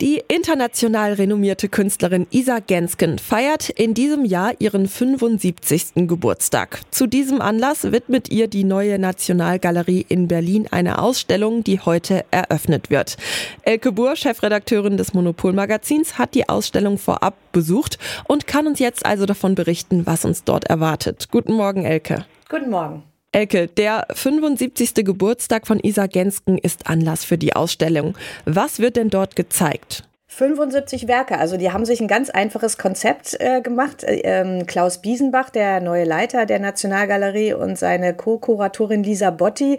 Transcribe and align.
Die 0.00 0.22
international 0.28 1.12
renommierte 1.12 1.68
Künstlerin 1.68 2.26
Isa 2.30 2.60
Gensken 2.60 3.18
feiert 3.18 3.68
in 3.68 3.92
diesem 3.92 4.24
Jahr 4.24 4.54
ihren 4.58 4.88
75. 4.88 6.06
Geburtstag. 6.08 6.80
Zu 6.90 7.06
diesem 7.06 7.42
Anlass 7.42 7.92
widmet 7.92 8.30
ihr 8.30 8.48
die 8.48 8.64
neue 8.64 8.98
Nationalgalerie 8.98 10.06
in 10.08 10.26
Berlin 10.26 10.66
eine 10.70 11.02
Ausstellung, 11.02 11.64
die 11.64 11.80
heute 11.80 12.24
eröffnet 12.30 12.88
wird. 12.88 13.18
Elke 13.60 13.92
Buhr, 13.92 14.16
Chefredakteurin 14.16 14.96
des 14.96 15.12
Monopol-Magazins, 15.12 16.16
hat 16.16 16.34
die 16.34 16.48
Ausstellung 16.48 16.96
vorab 16.96 17.36
besucht 17.52 17.98
und 18.26 18.46
kann 18.46 18.66
uns 18.66 18.78
jetzt 18.78 19.04
also 19.04 19.26
davon 19.26 19.54
berichten, 19.54 20.06
was 20.06 20.24
uns 20.24 20.44
dort 20.44 20.64
erwartet. 20.64 21.28
Guten 21.30 21.52
Morgen, 21.52 21.84
Elke. 21.84 22.24
Guten 22.48 22.70
Morgen. 22.70 23.09
Elke, 23.32 23.68
der 23.68 24.08
75. 24.12 25.04
Geburtstag 25.04 25.68
von 25.68 25.78
Isa 25.78 26.08
Gensken 26.08 26.58
ist 26.58 26.88
Anlass 26.88 27.24
für 27.24 27.38
die 27.38 27.54
Ausstellung. 27.54 28.18
Was 28.44 28.80
wird 28.80 28.96
denn 28.96 29.08
dort 29.08 29.36
gezeigt? 29.36 30.02
75 30.32 31.08
Werke. 31.08 31.38
Also 31.38 31.56
die 31.56 31.72
haben 31.72 31.84
sich 31.84 32.00
ein 32.00 32.06
ganz 32.06 32.30
einfaches 32.30 32.78
Konzept 32.78 33.36
äh, 33.40 33.60
gemacht. 33.60 34.04
Äh, 34.04 34.20
ähm, 34.22 34.64
Klaus 34.64 34.98
Biesenbach, 34.98 35.50
der 35.50 35.80
neue 35.80 36.04
Leiter 36.04 36.46
der 36.46 36.60
Nationalgalerie 36.60 37.52
und 37.52 37.76
seine 37.76 38.14
Co-Kuratorin 38.14 39.02
Lisa 39.02 39.30
Botti 39.30 39.78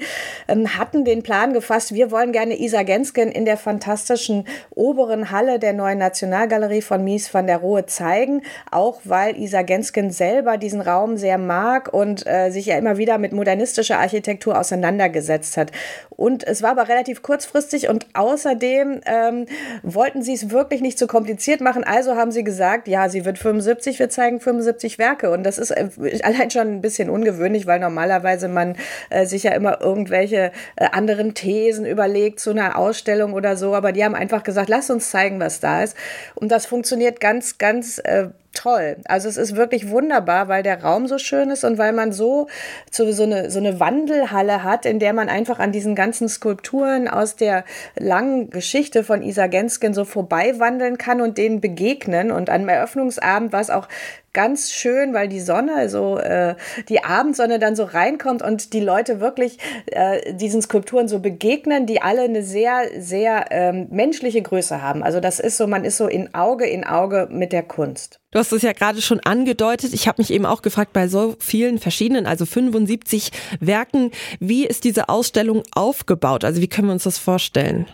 ähm, 0.49 0.77
hatten 0.77 1.05
den 1.05 1.23
Plan 1.23 1.53
gefasst, 1.53 1.93
wir 1.93 2.11
wollen 2.11 2.33
gerne 2.33 2.59
Isa 2.59 2.83
Gensken 2.83 3.31
in 3.31 3.45
der 3.45 3.55
fantastischen 3.55 4.45
oberen 4.71 5.31
Halle 5.31 5.57
der 5.57 5.71
neuen 5.71 5.99
Nationalgalerie 5.99 6.81
von 6.81 7.01
Mies 7.01 7.33
van 7.33 7.47
der 7.47 7.57
Rohe 7.57 7.85
zeigen, 7.85 8.41
auch 8.69 8.99
weil 9.05 9.39
Isa 9.39 9.61
Gensken 9.61 10.11
selber 10.11 10.57
diesen 10.57 10.81
Raum 10.81 11.15
sehr 11.15 11.37
mag 11.37 11.93
und 11.93 12.27
äh, 12.27 12.49
sich 12.49 12.65
ja 12.65 12.77
immer 12.77 12.97
wieder 12.97 13.17
mit 13.17 13.31
modernistischer 13.31 13.99
Architektur 13.99 14.59
auseinandergesetzt 14.59 15.55
hat. 15.55 15.71
Und 16.09 16.43
es 16.43 16.61
war 16.61 16.71
aber 16.71 16.89
relativ 16.89 17.21
kurzfristig 17.21 17.87
und 17.87 18.05
außerdem 18.13 18.99
ähm, 19.05 19.45
wollten 19.81 20.21
sie 20.21 20.40
es 20.43 20.51
wirklich 20.51 20.81
nicht 20.81 20.97
zu 20.97 21.07
kompliziert 21.07 21.61
machen. 21.61 21.83
Also 21.83 22.15
haben 22.15 22.31
sie 22.31 22.43
gesagt, 22.43 22.87
ja, 22.87 23.09
sie 23.09 23.25
wird 23.25 23.37
75, 23.37 23.99
wir 23.99 24.09
zeigen 24.09 24.39
75 24.39 24.97
Werke. 24.97 25.31
Und 25.31 25.43
das 25.43 25.57
ist 25.57 25.71
äh, 25.71 25.89
allein 26.23 26.51
schon 26.51 26.67
ein 26.67 26.81
bisschen 26.81 27.09
ungewöhnlich, 27.09 27.67
weil 27.67 27.79
normalerweise 27.79 28.47
man 28.47 28.75
äh, 29.09 29.25
sich 29.25 29.43
ja 29.43 29.51
immer 29.51 29.81
irgendwelche 29.81 30.51
äh, 30.75 30.85
anderen 30.91 31.33
Thesen 31.33 31.85
überlegt 31.85 32.39
zu 32.39 32.51
einer 32.51 32.77
Ausstellung 32.77 33.33
oder 33.33 33.55
so. 33.55 33.73
Aber 33.75 33.91
die 33.91 34.03
haben 34.03 34.15
einfach 34.15 34.43
gesagt, 34.43 34.69
lass 34.69 34.89
uns 34.89 35.09
zeigen, 35.09 35.39
was 35.39 35.59
da 35.59 35.83
ist. 35.83 35.95
Und 36.35 36.51
das 36.51 36.65
funktioniert 36.65 37.19
ganz, 37.19 37.57
ganz 37.57 37.99
äh, 37.99 38.29
toll. 38.53 38.97
Also 39.05 39.29
es 39.29 39.37
ist 39.37 39.55
wirklich 39.55 39.89
wunderbar, 39.89 40.47
weil 40.47 40.63
der 40.63 40.83
Raum 40.83 41.07
so 41.07 41.17
schön 41.17 41.49
ist 41.49 41.63
und 41.63 41.77
weil 41.77 41.93
man 41.93 42.11
so, 42.11 42.47
so, 42.89 43.05
eine, 43.23 43.49
so 43.49 43.59
eine 43.59 43.79
Wandelhalle 43.79 44.63
hat, 44.63 44.85
in 44.85 44.99
der 44.99 45.13
man 45.13 45.29
einfach 45.29 45.59
an 45.59 45.71
diesen 45.71 45.95
ganzen 45.95 46.27
Skulpturen 46.27 47.07
aus 47.07 47.35
der 47.35 47.63
langen 47.97 48.49
Geschichte 48.49 49.03
von 49.03 49.21
Isa 49.21 49.47
Gensken 49.47 49.93
so 49.93 50.05
vorbei 50.05 50.59
wandeln 50.59 50.97
kann 50.97 51.21
und 51.21 51.37
denen 51.37 51.61
begegnen. 51.61 52.31
Und 52.31 52.49
am 52.49 52.67
Eröffnungsabend 52.67 53.53
war 53.53 53.61
es 53.61 53.69
auch 53.69 53.87
ganz 54.33 54.71
schön, 54.71 55.13
weil 55.13 55.27
die 55.27 55.41
Sonne, 55.41 55.89
so 55.89 56.17
äh, 56.17 56.55
die 56.89 57.03
Abendsonne 57.03 57.59
dann 57.59 57.75
so 57.75 57.83
reinkommt 57.83 58.41
und 58.41 58.73
die 58.73 58.79
Leute 58.79 59.19
wirklich 59.19 59.57
äh, 59.87 60.33
diesen 60.33 60.61
Skulpturen 60.61 61.07
so 61.07 61.19
begegnen, 61.19 61.85
die 61.85 62.01
alle 62.01 62.21
eine 62.21 62.43
sehr, 62.43 62.83
sehr 62.97 63.45
ähm, 63.51 63.87
menschliche 63.91 64.41
Größe 64.41 64.81
haben. 64.81 65.03
Also 65.03 65.19
das 65.19 65.39
ist 65.39 65.57
so, 65.57 65.67
man 65.67 65.83
ist 65.83 65.97
so 65.97 66.07
in 66.07 66.33
Auge 66.33 66.65
in 66.65 66.83
Auge 66.83 67.27
mit 67.31 67.51
der 67.51 67.63
Kunst. 67.63 68.19
Du 68.31 68.39
hast 68.39 68.53
es 68.53 68.61
ja 68.61 68.71
gerade 68.71 69.01
schon 69.01 69.19
angedeutet. 69.19 69.93
Ich 69.93 70.07
habe 70.07 70.21
mich 70.21 70.31
eben 70.31 70.45
auch 70.45 70.61
gefragt, 70.61 70.93
bei 70.93 71.09
so 71.09 71.35
vielen 71.39 71.79
verschiedenen, 71.79 72.25
also 72.25 72.45
75 72.45 73.31
Werken, 73.59 74.11
wie 74.39 74.65
ist 74.65 74.85
diese 74.85 75.09
Ausstellung 75.09 75.63
aufgebaut? 75.73 76.45
Also 76.45 76.61
wie 76.61 76.69
können 76.69 76.87
wir 76.87 76.93
uns 76.93 77.03
das 77.03 77.17
vorstellen? 77.17 77.87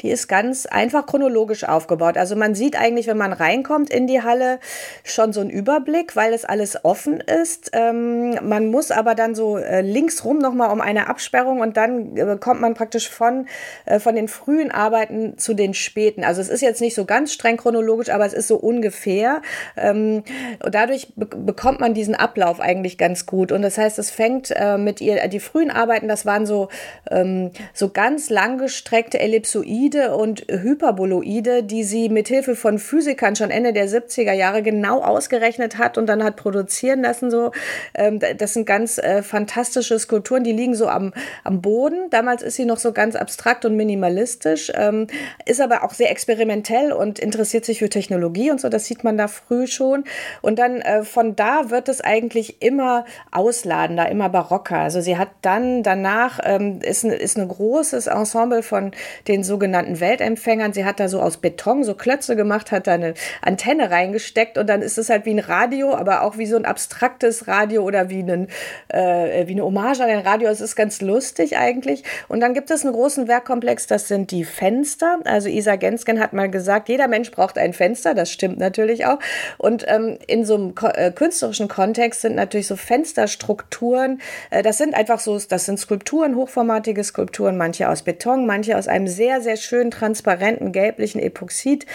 Die 0.00 0.10
ist 0.10 0.28
ganz 0.28 0.66
einfach 0.66 1.06
chronologisch 1.06 1.64
aufgebaut. 1.64 2.16
Also 2.18 2.36
man 2.36 2.54
sieht 2.54 2.76
eigentlich, 2.78 3.06
wenn 3.06 3.16
man 3.16 3.32
reinkommt 3.32 3.90
in 3.90 4.06
die 4.06 4.22
Halle, 4.22 4.58
schon 5.04 5.32
so 5.32 5.40
einen 5.40 5.50
Überblick, 5.50 6.16
weil 6.16 6.32
es 6.32 6.44
alles 6.44 6.84
offen 6.84 7.20
ist. 7.20 7.70
Ähm, 7.72 8.38
man 8.46 8.70
muss 8.70 8.90
aber 8.90 9.14
dann 9.14 9.34
so 9.34 9.56
äh, 9.56 9.82
links 9.82 10.24
rum 10.24 10.38
nochmal 10.38 10.70
um 10.70 10.80
eine 10.80 11.08
Absperrung 11.08 11.60
und 11.60 11.76
dann 11.76 12.16
äh, 12.16 12.36
kommt 12.38 12.60
man 12.60 12.74
praktisch 12.74 13.08
von, 13.08 13.46
äh, 13.86 14.00
von 14.00 14.14
den 14.16 14.28
frühen 14.28 14.72
Arbeiten 14.72 15.38
zu 15.38 15.54
den 15.54 15.74
späten. 15.74 16.24
Also 16.24 16.40
es 16.40 16.48
ist 16.48 16.60
jetzt 16.60 16.80
nicht 16.80 16.94
so 16.94 17.04
ganz 17.04 17.32
streng 17.32 17.56
chronologisch, 17.56 18.10
aber 18.10 18.26
es 18.26 18.32
ist 18.32 18.48
so 18.48 18.56
ungefähr. 18.56 19.42
Ähm, 19.76 20.24
und 20.64 20.74
dadurch 20.74 21.12
be 21.14 21.26
bekommt 21.26 21.80
man 21.80 21.94
diesen 21.94 22.14
Ablauf 22.14 22.60
eigentlich 22.60 22.98
ganz 22.98 23.26
gut. 23.26 23.52
Und 23.52 23.62
das 23.62 23.78
heißt, 23.78 23.98
es 23.98 24.10
fängt 24.10 24.50
äh, 24.50 24.76
mit 24.76 25.00
ihr, 25.00 25.26
die 25.28 25.40
frühen 25.40 25.70
Arbeiten, 25.70 26.08
das 26.08 26.26
waren 26.26 26.46
so, 26.46 26.68
ähm, 27.10 27.50
so 27.72 27.90
ganz 27.90 28.30
langgestreckte 28.30 29.18
Ellipsoiden 29.20 29.83
Boloide 29.84 30.16
und 30.16 30.46
Hyperboloide, 30.48 31.62
die 31.62 31.84
sie 31.84 32.08
mithilfe 32.08 32.56
von 32.56 32.78
Physikern 32.78 33.36
schon 33.36 33.50
Ende 33.50 33.72
der 33.72 33.88
70er 33.88 34.32
Jahre 34.32 34.62
genau 34.62 35.02
ausgerechnet 35.02 35.78
hat 35.78 35.98
und 35.98 36.06
dann 36.06 36.24
hat 36.24 36.36
produzieren 36.36 37.02
lassen. 37.02 37.30
So, 37.30 37.52
ähm, 37.94 38.18
das 38.38 38.54
sind 38.54 38.66
ganz 38.66 38.98
äh, 38.98 39.22
fantastische 39.22 39.98
Skulpturen, 39.98 40.42
die 40.42 40.52
liegen 40.52 40.74
so 40.74 40.88
am, 40.88 41.12
am 41.42 41.60
Boden. 41.60 42.08
Damals 42.10 42.42
ist 42.42 42.56
sie 42.56 42.64
noch 42.64 42.78
so 42.78 42.92
ganz 42.92 43.14
abstrakt 43.14 43.64
und 43.64 43.76
minimalistisch, 43.76 44.72
ähm, 44.74 45.06
ist 45.44 45.60
aber 45.60 45.84
auch 45.84 45.92
sehr 45.92 46.10
experimentell 46.10 46.92
und 46.92 47.18
interessiert 47.18 47.64
sich 47.64 47.80
für 47.80 47.90
Technologie 47.90 48.50
und 48.50 48.60
so. 48.60 48.68
Das 48.70 48.86
sieht 48.86 49.04
man 49.04 49.18
da 49.18 49.28
früh 49.28 49.66
schon. 49.66 50.04
Und 50.40 50.58
dann 50.58 50.80
äh, 50.80 51.04
von 51.04 51.36
da 51.36 51.70
wird 51.70 51.88
es 51.88 52.00
eigentlich 52.00 52.62
immer 52.62 53.04
ausladender, 53.30 54.08
immer 54.08 54.30
barocker. 54.30 54.78
Also 54.78 55.02
sie 55.02 55.18
hat 55.18 55.28
dann 55.42 55.82
danach 55.82 56.40
ähm, 56.42 56.80
ist, 56.80 57.04
ist 57.04 57.36
ein 57.36 57.48
großes 57.48 58.06
Ensemble 58.06 58.62
von 58.62 58.92
den 59.28 59.44
sogenannten 59.44 59.73
sogenannten 59.74 59.98
Weltempfängern. 59.98 60.72
Sie 60.72 60.84
hat 60.84 61.00
da 61.00 61.08
so 61.08 61.20
aus 61.20 61.38
Beton 61.38 61.82
so 61.82 61.94
Klötze 61.94 62.36
gemacht, 62.36 62.70
hat 62.70 62.86
da 62.86 62.94
eine 62.94 63.14
Antenne 63.42 63.90
reingesteckt 63.90 64.56
und 64.56 64.68
dann 64.68 64.82
ist 64.82 64.98
es 64.98 65.10
halt 65.10 65.26
wie 65.26 65.32
ein 65.32 65.40
Radio, 65.40 65.94
aber 65.94 66.22
auch 66.22 66.38
wie 66.38 66.46
so 66.46 66.56
ein 66.56 66.64
abstraktes 66.64 67.48
Radio 67.48 67.82
oder 67.82 68.08
wie, 68.08 68.20
einen, 68.20 68.48
äh, 68.88 69.46
wie 69.48 69.52
eine 69.52 69.64
Hommage 69.64 70.00
an 70.00 70.10
ein 70.10 70.20
Radio. 70.20 70.48
Es 70.48 70.60
ist 70.60 70.76
ganz 70.76 71.00
lustig 71.00 71.56
eigentlich. 71.56 72.04
Und 72.28 72.40
dann 72.40 72.54
gibt 72.54 72.70
es 72.70 72.84
einen 72.84 72.94
großen 72.94 73.26
Werkkomplex, 73.26 73.88
das 73.88 74.06
sind 74.06 74.30
die 74.30 74.44
Fenster. 74.44 75.18
Also 75.24 75.48
Isa 75.48 75.74
Gensken 75.74 76.20
hat 76.20 76.32
mal 76.32 76.48
gesagt, 76.48 76.88
jeder 76.88 77.08
Mensch 77.08 77.32
braucht 77.32 77.58
ein 77.58 77.72
Fenster. 77.72 78.14
Das 78.14 78.30
stimmt 78.30 78.58
natürlich 78.58 79.06
auch. 79.06 79.18
Und 79.58 79.84
ähm, 79.88 80.18
in 80.28 80.44
so 80.44 80.54
einem 80.54 80.74
äh, 80.94 81.10
künstlerischen 81.10 81.66
Kontext 81.66 82.20
sind 82.20 82.36
natürlich 82.36 82.68
so 82.68 82.76
Fensterstrukturen. 82.76 84.20
Äh, 84.50 84.62
das 84.62 84.78
sind 84.78 84.94
einfach 84.94 85.18
so, 85.18 85.36
das 85.38 85.64
sind 85.64 85.80
Skulpturen, 85.80 86.36
hochformatige 86.36 87.02
Skulpturen, 87.02 87.56
manche 87.56 87.88
aus 87.88 88.02
Beton, 88.02 88.46
manche 88.46 88.78
aus 88.78 88.86
einem 88.86 89.08
sehr, 89.08 89.40
sehr 89.40 89.56
schön 89.64 89.90
transparenten 89.90 90.72
gelblichen 90.72 91.20
Epoxid, 91.20 91.86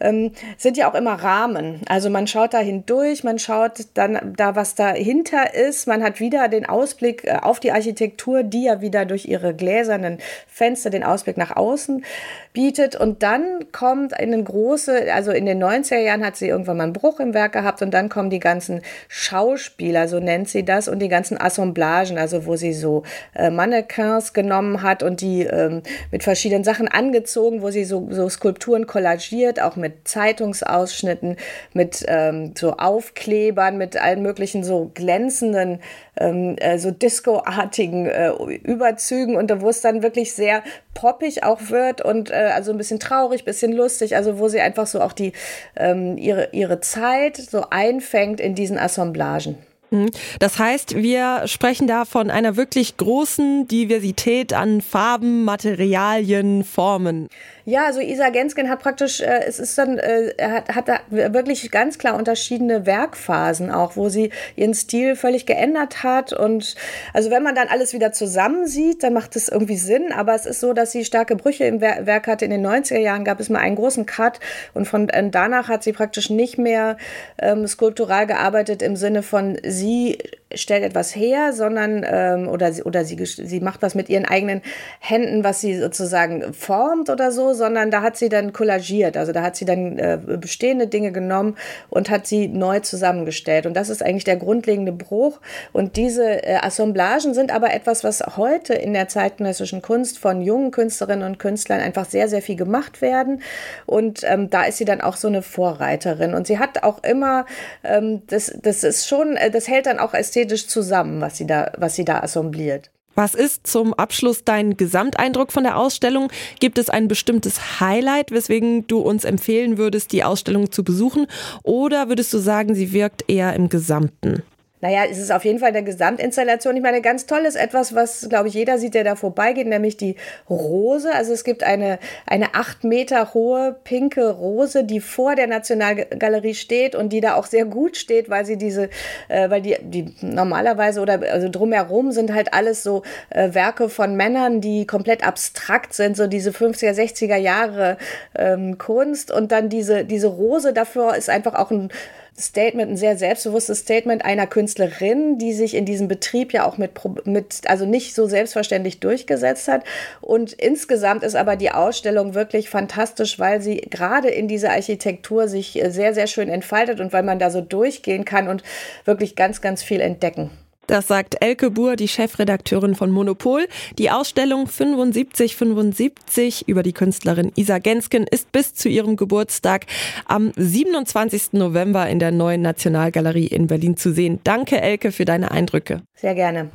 ähm, 0.00 0.32
sind 0.56 0.76
ja 0.76 0.90
auch 0.90 0.94
immer 0.94 1.14
Rahmen. 1.14 1.80
Also 1.88 2.10
man 2.10 2.26
schaut 2.26 2.54
da 2.54 2.58
hindurch, 2.58 3.24
man 3.24 3.38
schaut 3.38 3.86
dann 3.94 4.34
da, 4.36 4.56
was 4.56 4.74
dahinter 4.74 5.54
ist. 5.54 5.86
Man 5.86 6.02
hat 6.02 6.20
wieder 6.20 6.48
den 6.48 6.66
Ausblick 6.66 7.24
äh, 7.24 7.38
auf 7.42 7.60
die 7.60 7.72
Architektur, 7.72 8.42
die 8.42 8.64
ja 8.64 8.80
wieder 8.80 9.04
durch 9.04 9.26
ihre 9.26 9.54
gläsernen 9.54 10.18
Fenster 10.46 10.90
den 10.90 11.04
Ausblick 11.04 11.36
nach 11.36 11.56
außen 11.56 12.04
bietet. 12.52 12.96
Und 12.96 13.22
dann 13.22 13.70
kommt 13.72 14.14
eine 14.14 14.42
große, 14.42 15.12
also 15.12 15.30
in 15.32 15.46
den 15.46 15.62
90er 15.62 15.98
Jahren 15.98 16.24
hat 16.24 16.36
sie 16.36 16.48
irgendwann 16.48 16.78
mal 16.78 16.84
einen 16.84 16.92
Bruch 16.92 17.20
im 17.20 17.34
Werk 17.34 17.52
gehabt 17.52 17.82
und 17.82 17.92
dann 17.92 18.08
kommen 18.08 18.30
die 18.30 18.40
ganzen 18.40 18.82
Schauspieler, 19.08 20.08
so 20.08 20.20
nennt 20.20 20.48
sie 20.48 20.64
das, 20.64 20.88
und 20.88 21.00
die 21.00 21.08
ganzen 21.08 21.40
Assemblagen, 21.40 22.18
also 22.18 22.46
wo 22.46 22.56
sie 22.56 22.72
so 22.72 23.02
äh, 23.34 23.50
Mannequins 23.50 24.32
genommen 24.32 24.82
hat 24.82 25.02
und 25.02 25.20
die 25.20 25.42
ähm, 25.42 25.82
mit 26.10 26.22
verschiedenen 26.22 26.64
Sachen 26.64 26.88
angezogen 26.88 27.15
angezogen, 27.16 27.62
wo 27.62 27.70
sie 27.70 27.84
so, 27.84 28.06
so 28.10 28.28
Skulpturen 28.28 28.86
kollagiert, 28.86 29.60
auch 29.60 29.76
mit 29.76 30.06
Zeitungsausschnitten, 30.06 31.36
mit 31.72 32.04
ähm, 32.08 32.52
so 32.56 32.72
Aufklebern, 32.72 33.78
mit 33.78 33.96
allen 33.96 34.22
möglichen 34.22 34.64
so 34.64 34.90
glänzenden, 34.94 35.80
ähm, 36.18 36.56
äh, 36.58 36.78
so 36.78 36.90
Disco-artigen 36.90 38.06
äh, 38.06 38.30
Überzügen 38.62 39.36
und 39.36 39.60
wo 39.60 39.68
es 39.68 39.80
dann 39.80 40.02
wirklich 40.02 40.34
sehr 40.34 40.62
poppig 40.94 41.42
auch 41.42 41.70
wird 41.70 42.02
und 42.02 42.30
äh, 42.30 42.50
also 42.54 42.72
ein 42.72 42.78
bisschen 42.78 43.00
traurig, 43.00 43.44
bisschen 43.44 43.72
lustig, 43.72 44.16
also 44.16 44.38
wo 44.38 44.48
sie 44.48 44.60
einfach 44.60 44.86
so 44.86 45.00
auch 45.00 45.12
die 45.12 45.32
ähm, 45.76 46.18
ihre, 46.18 46.50
ihre 46.52 46.80
Zeit 46.80 47.36
so 47.36 47.64
einfängt 47.70 48.40
in 48.40 48.54
diesen 48.54 48.78
Assemblagen. 48.78 49.56
Mhm. 49.90 50.10
Das 50.40 50.58
heißt, 50.58 50.96
wir 50.96 51.42
sprechen 51.46 51.86
da 51.86 52.04
von 52.04 52.30
einer 52.30 52.56
wirklich 52.56 52.96
großen 52.96 53.68
Diversität 53.68 54.52
an 54.52 54.80
Farben, 54.80 55.44
Materialien, 55.44 56.64
Formen. 56.64 57.28
Ja, 57.68 57.86
also 57.86 58.00
Isa 58.00 58.28
Gensken 58.28 58.70
hat 58.70 58.78
praktisch, 58.78 59.20
äh, 59.20 59.42
es 59.44 59.58
ist 59.58 59.76
dann, 59.76 59.98
äh, 59.98 60.32
hat, 60.40 60.68
hat 60.72 60.88
da 60.88 61.00
wirklich 61.08 61.68
ganz 61.72 61.98
klar 61.98 62.14
unterschiedene 62.14 62.86
Werkphasen 62.86 63.72
auch, 63.72 63.96
wo 63.96 64.08
sie 64.08 64.30
ihren 64.54 64.72
Stil 64.72 65.16
völlig 65.16 65.46
geändert 65.46 66.04
hat. 66.04 66.32
Und 66.32 66.76
also 67.12 67.32
wenn 67.32 67.42
man 67.42 67.56
dann 67.56 67.66
alles 67.66 67.92
wieder 67.92 68.12
zusammen 68.12 68.68
sieht, 68.68 69.02
dann 69.02 69.14
macht 69.14 69.34
es 69.34 69.48
irgendwie 69.48 69.76
Sinn. 69.76 70.12
Aber 70.12 70.34
es 70.36 70.46
ist 70.46 70.60
so, 70.60 70.74
dass 70.74 70.92
sie 70.92 71.04
starke 71.04 71.34
Brüche 71.34 71.64
im 71.64 71.80
Werk 71.80 72.28
hatte. 72.28 72.44
In 72.44 72.52
den 72.52 72.64
90er 72.64 72.98
Jahren 72.98 73.24
gab 73.24 73.40
es 73.40 73.48
mal 73.48 73.58
einen 73.58 73.74
großen 73.74 74.06
Cut 74.06 74.38
und 74.72 74.86
von 74.86 75.08
äh, 75.08 75.28
danach 75.28 75.68
hat 75.68 75.82
sie 75.82 75.92
praktisch 75.92 76.30
nicht 76.30 76.58
mehr 76.58 76.96
ähm, 77.38 77.66
skulptural 77.66 78.28
gearbeitet 78.28 78.80
im 78.80 78.94
Sinne 78.94 79.24
von 79.24 79.58
sie 79.76 80.18
stellt 80.56 80.84
etwas 80.84 81.14
her, 81.14 81.52
sondern 81.52 82.04
ähm, 82.08 82.48
oder 82.48 82.72
sie 82.72 82.82
oder 82.82 83.04
sie 83.04 83.16
sie 83.24 83.60
macht 83.60 83.82
was 83.82 83.94
mit 83.94 84.08
ihren 84.08 84.24
eigenen 84.24 84.62
Händen, 85.00 85.44
was 85.44 85.60
sie 85.60 85.78
sozusagen 85.78 86.52
formt 86.52 87.10
oder 87.10 87.30
so, 87.32 87.52
sondern 87.52 87.90
da 87.90 88.02
hat 88.02 88.16
sie 88.16 88.28
dann 88.28 88.52
kollagiert. 88.52 89.16
Also 89.16 89.32
da 89.32 89.42
hat 89.42 89.56
sie 89.56 89.64
dann 89.64 89.98
äh, 89.98 90.18
bestehende 90.40 90.86
Dinge 90.86 91.12
genommen 91.12 91.56
und 91.90 92.10
hat 92.10 92.26
sie 92.26 92.48
neu 92.48 92.80
zusammengestellt. 92.80 93.66
Und 93.66 93.74
das 93.74 93.88
ist 93.88 94.02
eigentlich 94.02 94.24
der 94.24 94.36
grundlegende 94.36 94.92
Bruch. 94.92 95.40
Und 95.72 95.96
diese 95.96 96.44
äh, 96.44 96.56
Assemblagen 96.56 97.34
sind 97.34 97.52
aber 97.54 97.72
etwas, 97.72 98.04
was 98.04 98.22
heute 98.36 98.74
in 98.74 98.92
der 98.92 99.08
zeitgenössischen 99.08 99.82
Kunst 99.82 100.18
von 100.18 100.40
jungen 100.40 100.70
Künstlerinnen 100.70 101.26
und 101.26 101.38
Künstlern 101.38 101.80
einfach 101.80 102.06
sehr, 102.06 102.28
sehr 102.28 102.42
viel 102.42 102.56
gemacht 102.56 103.02
werden. 103.02 103.42
Und 103.86 104.22
ähm, 104.24 104.50
da 104.50 104.64
ist 104.64 104.78
sie 104.78 104.84
dann 104.84 105.00
auch 105.00 105.16
so 105.16 105.28
eine 105.28 105.42
Vorreiterin. 105.42 106.34
Und 106.34 106.46
sie 106.46 106.58
hat 106.58 106.82
auch 106.82 107.02
immer, 107.02 107.46
ähm, 107.84 108.22
das, 108.28 108.52
das 108.62 108.84
ist 108.84 109.08
schon, 109.08 109.36
äh, 109.36 109.50
das 109.50 109.68
hält 109.68 109.86
dann 109.86 109.98
auch 109.98 110.14
ästhetisch 110.14 110.45
zusammen, 110.68 111.20
was 111.20 111.36
sie 111.36 111.46
da, 111.46 111.72
was 111.76 111.96
sie 111.96 112.04
da 112.04 112.20
assembliert. 112.20 112.90
Was 113.16 113.34
ist 113.34 113.66
zum 113.66 113.94
Abschluss 113.94 114.44
dein 114.44 114.76
Gesamteindruck 114.76 115.50
von 115.50 115.64
der 115.64 115.78
Ausstellung? 115.78 116.30
Gibt 116.60 116.76
es 116.76 116.90
ein 116.90 117.08
bestimmtes 117.08 117.80
Highlight, 117.80 118.30
weswegen 118.30 118.86
du 118.86 118.98
uns 118.98 119.24
empfehlen 119.24 119.78
würdest, 119.78 120.12
die 120.12 120.22
Ausstellung 120.22 120.70
zu 120.70 120.84
besuchen? 120.84 121.26
Oder 121.62 122.08
würdest 122.08 122.32
du 122.34 122.38
sagen, 122.38 122.74
sie 122.74 122.92
wirkt 122.92 123.24
eher 123.26 123.54
im 123.54 123.70
Gesamten? 123.70 124.42
Naja, 124.82 125.04
es 125.10 125.16
ist 125.16 125.32
auf 125.32 125.44
jeden 125.46 125.58
Fall 125.58 125.70
eine 125.70 125.82
Gesamtinstallation. 125.82 126.76
Ich 126.76 126.82
meine, 126.82 127.00
ganz 127.00 127.24
toll 127.24 127.46
ist 127.46 127.56
etwas, 127.56 127.94
was, 127.94 128.28
glaube 128.28 128.48
ich, 128.48 128.54
jeder 128.54 128.76
sieht, 128.78 128.92
der 128.92 129.04
da 129.04 129.16
vorbeigeht, 129.16 129.66
nämlich 129.66 129.96
die 129.96 130.16
Rose. 130.50 131.14
Also 131.14 131.32
es 131.32 131.44
gibt 131.44 131.62
eine, 131.62 131.98
eine 132.26 132.54
acht 132.54 132.84
Meter 132.84 133.32
hohe 133.32 133.74
pinke 133.84 134.28
Rose, 134.28 134.84
die 134.84 135.00
vor 135.00 135.34
der 135.34 135.46
Nationalgalerie 135.46 136.54
steht 136.54 136.94
und 136.94 137.10
die 137.10 137.22
da 137.22 137.36
auch 137.36 137.46
sehr 137.46 137.64
gut 137.64 137.96
steht, 137.96 138.28
weil 138.28 138.44
sie 138.44 138.58
diese, 138.58 138.90
äh, 139.28 139.48
weil 139.48 139.62
die, 139.62 139.78
die 139.80 140.14
normalerweise 140.20 141.00
oder 141.00 141.20
also 141.32 141.48
drumherum 141.48 142.12
sind 142.12 142.34
halt 142.34 142.52
alles 142.52 142.82
so 142.82 143.02
äh, 143.30 143.54
Werke 143.54 143.88
von 143.88 144.14
Männern, 144.14 144.60
die 144.60 144.86
komplett 144.86 145.26
abstrakt 145.26 145.94
sind, 145.94 146.18
so 146.18 146.26
diese 146.26 146.50
50er, 146.50 146.92
60er 146.92 147.36
Jahre 147.36 147.96
ähm, 148.34 148.76
Kunst. 148.76 149.30
Und 149.30 149.52
dann 149.52 149.70
diese, 149.70 150.04
diese 150.04 150.26
Rose 150.26 150.74
dafür 150.74 151.16
ist 151.16 151.30
einfach 151.30 151.54
auch 151.54 151.70
ein 151.70 151.88
Statement, 152.38 152.90
ein 152.90 152.96
sehr 152.96 153.16
selbstbewusstes 153.16 153.78
Statement 153.78 154.24
einer 154.24 154.46
Künstlerin, 154.46 155.38
die 155.38 155.54
sich 155.54 155.74
in 155.74 155.86
diesem 155.86 156.06
Betrieb 156.06 156.52
ja 156.52 156.66
auch 156.66 156.76
mit, 156.76 156.92
mit, 157.24 157.62
also 157.66 157.86
nicht 157.86 158.14
so 158.14 158.26
selbstverständlich 158.26 159.00
durchgesetzt 159.00 159.68
hat. 159.68 159.84
Und 160.20 160.52
insgesamt 160.52 161.22
ist 161.22 161.34
aber 161.34 161.56
die 161.56 161.70
Ausstellung 161.70 162.34
wirklich 162.34 162.68
fantastisch, 162.68 163.38
weil 163.38 163.62
sie 163.62 163.76
gerade 163.76 164.28
in 164.28 164.48
dieser 164.48 164.72
Architektur 164.72 165.48
sich 165.48 165.82
sehr, 165.88 166.12
sehr 166.12 166.26
schön 166.26 166.48
entfaltet 166.48 167.00
und 167.00 167.12
weil 167.12 167.22
man 167.22 167.38
da 167.38 167.50
so 167.50 167.62
durchgehen 167.62 168.24
kann 168.24 168.48
und 168.48 168.62
wirklich 169.06 169.34
ganz, 169.34 169.62
ganz 169.62 169.82
viel 169.82 170.00
entdecken. 170.00 170.50
Das 170.86 171.08
sagt 171.08 171.36
Elke 171.40 171.70
Buhr, 171.70 171.96
die 171.96 172.06
Chefredakteurin 172.06 172.94
von 172.94 173.10
Monopol. 173.10 173.66
Die 173.98 174.10
Ausstellung 174.10 174.68
7575 174.68 176.68
über 176.68 176.82
die 176.82 176.92
Künstlerin 176.92 177.50
Isa 177.56 177.78
Gensken 177.78 178.24
ist 178.24 178.52
bis 178.52 178.74
zu 178.74 178.88
ihrem 178.88 179.16
Geburtstag 179.16 179.86
am 180.26 180.52
27. 180.56 181.52
November 181.52 182.08
in 182.08 182.20
der 182.20 182.30
neuen 182.30 182.62
Nationalgalerie 182.62 183.46
in 183.46 183.66
Berlin 183.66 183.96
zu 183.96 184.12
sehen. 184.12 184.40
Danke, 184.44 184.80
Elke, 184.80 185.10
für 185.10 185.24
deine 185.24 185.50
Eindrücke. 185.50 186.02
Sehr 186.14 186.34
gerne. 186.34 186.70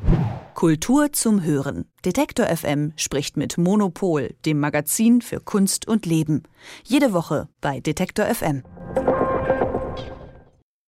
Kultur 0.55 1.13
zum 1.13 1.43
Hören. 1.43 1.85
Detektor 2.03 2.45
FM 2.45 2.91
spricht 2.97 3.37
mit 3.37 3.57
Monopol, 3.57 4.31
dem 4.45 4.59
Magazin 4.59 5.21
für 5.21 5.39
Kunst 5.39 5.87
und 5.87 6.05
Leben. 6.05 6.43
Jede 6.83 7.13
Woche 7.13 7.47
bei 7.61 7.79
Detektor 7.79 8.25
FM. 8.25 8.63